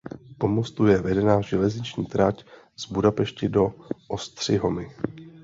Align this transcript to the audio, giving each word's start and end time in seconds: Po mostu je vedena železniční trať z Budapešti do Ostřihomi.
Po 0.37 0.47
mostu 0.47 0.85
je 0.87 1.01
vedena 1.01 1.41
železniční 1.41 2.05
trať 2.05 2.45
z 2.75 2.85
Budapešti 2.91 3.49
do 3.49 3.73
Ostřihomi. 4.07 4.89